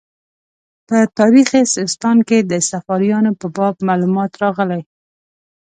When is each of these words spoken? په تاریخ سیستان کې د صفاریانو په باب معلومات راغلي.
په 0.87 0.97
تاریخ 1.19 1.47
سیستان 1.77 2.17
کې 2.27 2.37
د 2.51 2.53
صفاریانو 2.71 3.31
په 3.39 3.47
باب 3.57 3.75
معلومات 3.87 4.31
راغلي. 4.43 4.81